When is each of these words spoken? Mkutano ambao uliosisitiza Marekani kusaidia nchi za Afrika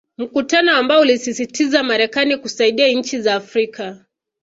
Mkutano 0.17 0.75
ambao 0.77 1.01
uliosisitiza 1.01 1.83
Marekani 1.83 2.37
kusaidia 2.37 2.87
nchi 2.87 3.21
za 3.21 3.35
Afrika 3.35 4.05